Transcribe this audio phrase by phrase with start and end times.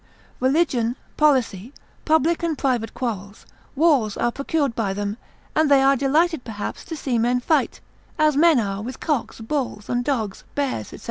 [0.39, 1.71] Religion, policy,
[2.05, 5.15] public and private quarrels, wars are procured by them,
[5.55, 7.81] and they are delighted perhaps to see men fight,
[8.17, 10.97] as men are with cocks, bulls and dogs, bears, &c.